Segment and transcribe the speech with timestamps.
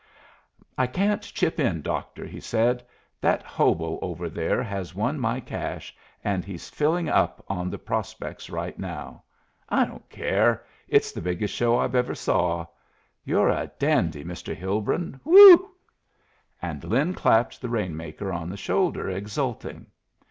[0.79, 2.83] "I can't chip in, doctor," he said.
[3.21, 8.49] "That hobo over there has won my cash, an' he's filling up on the prospect
[8.49, 9.21] right now.
[9.69, 10.65] I don't care!
[10.87, 12.65] It's the biggest show I've ever saw.
[13.25, 14.55] You're a dandy, Mr.
[14.55, 15.19] Hilbrun!
[15.23, 15.69] Whoop!"
[16.59, 19.85] And Lin clapped the rain maker on the shoulder, exulting.